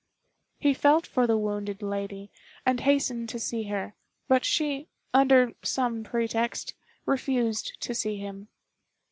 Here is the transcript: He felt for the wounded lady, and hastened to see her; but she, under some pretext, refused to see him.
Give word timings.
He 0.57 0.73
felt 0.73 1.05
for 1.05 1.27
the 1.27 1.37
wounded 1.37 1.83
lady, 1.83 2.31
and 2.65 2.79
hastened 2.79 3.29
to 3.29 3.39
see 3.39 3.65
her; 3.65 3.93
but 4.27 4.43
she, 4.43 4.87
under 5.13 5.53
some 5.61 6.03
pretext, 6.03 6.73
refused 7.05 7.79
to 7.81 7.93
see 7.93 8.17
him. 8.17 8.47